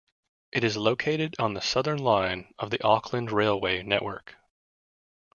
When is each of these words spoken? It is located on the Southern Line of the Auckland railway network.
It 0.51 0.63
is 0.63 0.77
located 0.77 1.35
on 1.37 1.53
the 1.53 1.61
Southern 1.61 1.99
Line 1.99 2.55
of 2.57 2.71
the 2.71 2.83
Auckland 2.83 3.31
railway 3.31 3.83
network. 3.83 4.35